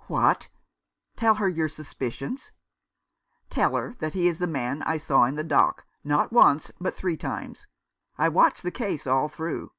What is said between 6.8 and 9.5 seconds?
three times. I watched the case all